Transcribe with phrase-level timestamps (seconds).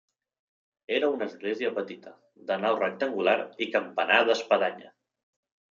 [0.99, 2.15] Era una església petita,
[2.49, 4.93] de nau rectangular i campanar d'espadanya.